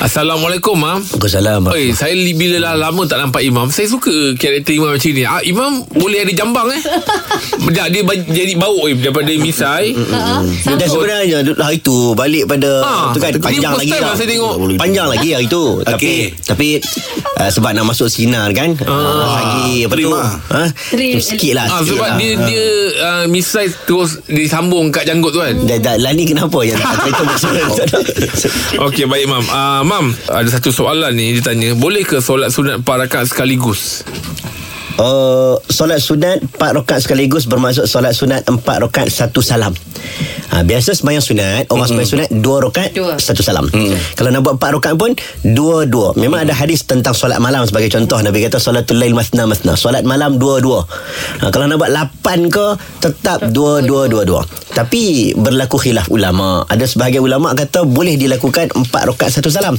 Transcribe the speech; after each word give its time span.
Assalamualaikum, 0.00 0.80
Mam. 0.80 1.04
Waalaikumsalam. 1.04 1.60
Oi, 1.68 1.92
saya 1.92 2.16
bila 2.32 2.56
lah 2.56 2.88
lama 2.88 3.04
tak 3.04 3.20
nampak 3.20 3.44
Imam. 3.44 3.68
Saya 3.68 3.84
suka 3.84 4.32
karakter 4.32 4.72
Imam 4.72 4.96
macam 4.96 5.12
ni. 5.12 5.28
Ah, 5.28 5.44
Imam 5.44 5.84
boleh 5.92 6.24
ada 6.24 6.32
jambang 6.32 6.72
eh. 6.72 6.80
dia, 7.68 7.84
dia 7.92 8.00
jadi 8.24 8.56
bau 8.56 8.88
eh, 8.88 8.96
daripada 8.96 9.28
misai. 9.36 9.92
Dan 10.64 10.88
sebenarnya 10.88 11.44
hari 11.54 11.84
tu 11.84 12.16
balik 12.16 12.48
pada 12.48 12.80
Ah, 12.80 13.12
tu 13.12 13.20
kan 13.20 13.28
panjang 13.36 13.76
lagi 13.76 13.92
lah. 13.92 14.00
lah 14.00 14.14
saya 14.16 14.24
tengok. 14.24 14.80
Panjang 14.80 15.04
lagi 15.04 15.36
hari 15.36 15.46
tu. 15.46 15.84
Tapi 15.84 15.92
Okey. 16.00 16.18
tapi 16.48 16.68
uh, 17.40 17.48
sebab 17.48 17.72
nak 17.72 17.88
masuk 17.88 18.12
sinar 18.12 18.52
kan. 18.52 18.76
Ah. 18.84 19.40
Lagi 19.40 19.88
apa 19.88 19.94
tu? 19.96 20.04
Terima. 20.04 20.22
Ha? 20.52 20.62
Sikit 21.16 21.52
lah. 21.56 21.66
Ah, 21.66 21.80
sikit 21.80 21.96
sebab 21.96 22.08
lah. 22.12 22.18
dia 22.20 22.32
dia 22.44 22.64
uh, 23.00 23.24
misai 23.32 23.72
terus 23.88 24.20
disambung 24.28 24.92
kat 24.92 25.08
janggut 25.08 25.32
tu 25.32 25.40
kan. 25.40 25.56
Dah, 25.64 25.78
dah, 25.80 25.96
lah 25.96 26.12
ni 26.12 26.28
kenapa 26.28 26.60
yang 26.60 26.76
maksudnya. 27.30 27.64
Okey 28.84 29.04
baik 29.06 29.26
Mam 29.28 29.44
uh, 29.46 29.82
Mam 29.86 30.12
Ada 30.28 30.58
satu 30.58 30.72
soalan 30.74 31.14
ni 31.14 31.36
Dia 31.38 31.52
tanya 31.52 31.76
Boleh 31.76 32.02
ke 32.02 32.18
solat 32.18 32.50
sunat 32.52 32.82
4 32.82 33.02
rakaat 33.06 33.26
sekaligus 33.30 34.02
Uh, 35.00 35.56
solat 35.72 35.96
sunat 35.96 36.44
4 36.60 36.76
rakaat 36.76 37.00
sekaligus 37.00 37.48
bermaksud 37.48 37.88
solat 37.88 38.12
sunat 38.12 38.44
4 38.44 38.60
rakaat 38.60 39.08
satu 39.08 39.40
salam. 39.40 39.72
Ha, 40.50 40.66
biasa 40.66 40.98
sembahyang 40.98 41.22
sunat, 41.22 41.64
orang 41.70 41.86
sembahyang 41.86 42.10
sunat 42.10 42.28
2 42.34 42.64
rakaat 42.66 42.90
Dua. 42.90 43.14
satu 43.22 43.38
salam. 43.38 43.70
Kalau 44.18 44.34
nak 44.34 44.42
buat 44.42 44.58
4 44.58 44.76
rakaat 44.82 44.96
pun 44.98 45.14
2 45.46 45.86
2. 45.86 46.18
Memang 46.18 46.42
ada 46.42 46.50
hadis 46.50 46.82
tentang 46.82 47.14
solat 47.14 47.38
malam 47.38 47.62
sebagai 47.62 47.86
contoh 47.86 48.18
Nabi 48.18 48.42
kata 48.42 48.58
solatul 48.58 48.98
lail 48.98 49.14
masna 49.14 49.46
masna. 49.46 49.78
Solat 49.78 50.02
malam 50.02 50.42
2 50.42 50.58
2. 50.58 51.46
Ha, 51.46 51.54
kalau 51.54 51.70
nak 51.70 51.78
buat 51.78 51.94
8 51.94 52.50
ke 52.50 52.66
tetap 52.98 53.46
2 53.46 53.86
2 53.86 54.10
2 54.10 54.26
2. 54.26 54.74
Tapi 54.74 55.32
berlaku 55.38 55.78
khilaf 55.78 56.10
ulama. 56.10 56.66
Ada 56.66 56.82
sebahagian 56.86 57.22
ulama 57.22 57.54
kata 57.54 57.86
boleh 57.86 58.18
dilakukan 58.18 58.74
4 58.74 58.90
rakaat 58.90 59.30
satu 59.30 59.54
salam. 59.54 59.78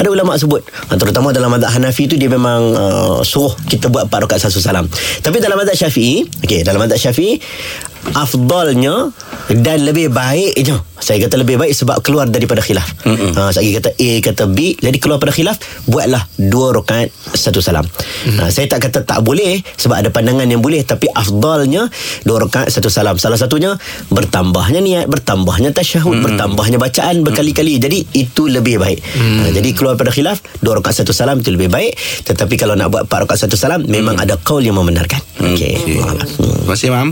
Ada 0.00 0.08
ulama 0.08 0.32
sebut 0.34 0.64
ha, 0.64 0.96
Terutama 0.96 1.30
dalam 1.30 1.52
mazhab 1.52 1.76
Hanafi 1.76 2.08
tu 2.08 2.16
Dia 2.16 2.32
memang 2.32 2.60
uh, 2.72 3.20
Suruh 3.20 3.52
kita 3.68 3.92
buat 3.92 4.08
4 4.08 4.24
rakaat 4.24 4.40
satu 4.48 4.56
salam. 4.58 4.88
Tapi 5.20 5.36
dalam 5.38 5.60
mazhab 5.60 5.76
Syafi'i 5.76 6.24
Okey 6.40 6.64
dalam 6.64 6.80
mazhab 6.80 6.96
Syafi'i 6.96 7.36
Afdalnya 8.16 9.12
Dan 9.52 9.84
lebih 9.84 10.08
baiknya 10.08 10.80
Saya 10.96 11.20
kata 11.20 11.36
lebih 11.36 11.60
baik 11.60 11.76
Sebab 11.76 12.00
keluar 12.00 12.24
daripada 12.26 12.64
khilaf. 12.64 12.88
Ha, 13.04 13.52
Saya 13.52 13.76
kata 13.76 13.92
A 13.92 14.10
kata 14.24 14.44
B 14.48 14.72
Jadi 14.74 14.96
keluar 14.96 15.20
pada 15.20 15.30
khilaf 15.30 15.60
Buatlah 15.84 16.24
2 16.40 16.48
rakaat 16.80 17.12
Satu 17.36 17.60
salam. 17.60 17.84
Ha, 18.40 18.48
Saya 18.48 18.66
tak 18.66 18.88
kata 18.88 19.04
tak 19.04 19.20
boleh 19.20 19.60
Sebab 19.76 20.00
ada 20.00 20.08
pandangan 20.08 20.48
yang 20.48 20.64
boleh 20.64 20.80
Tapi 20.80 21.12
afdalnya 21.12 21.92
2 22.24 22.44
rakaat 22.48 22.72
satu 22.72 22.88
salam. 22.88 23.20
Salah 23.20 23.36
satunya 23.36 23.76
Bertambahnya 24.08 24.80
niat 24.80 25.04
Bertambahnya 25.04 25.70
tasyahud 25.76 26.24
Bertambahnya 26.24 26.80
bacaan 26.80 27.20
Berkali-kali. 27.20 27.76
Jadi 27.76 27.98
itu 28.16 28.48
lebih 28.48 28.80
baik. 28.80 28.98
Ha, 29.00 29.52
Jadi 29.52 29.68
keluar 29.76 29.89
pada 29.96 30.12
khilaf 30.12 30.44
2 30.60 30.68
rakaat 30.68 31.00
satu 31.00 31.16
salam 31.16 31.40
Itu 31.40 31.56
lebih 31.56 31.72
baik. 31.72 31.96
Tetapi 32.28 32.54
kalau 32.60 32.76
nak 32.76 32.92
buat 32.92 33.08
4 33.08 33.24
rakaat 33.24 33.48
satu 33.48 33.56
salam 33.56 33.80
Memang 33.88 34.20
ada 34.20 34.36
kaul 34.36 34.60
yang 34.60 34.76
membenarkan. 34.76 35.24
Okey. 35.40 35.72
Terima 35.88 36.12
kasih, 36.68 36.92
Mam. 36.92 37.08